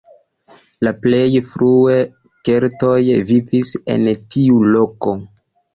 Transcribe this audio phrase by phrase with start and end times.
[0.87, 1.99] La plej frue
[2.49, 2.99] keltoj
[3.33, 5.17] vivis en tiu loko.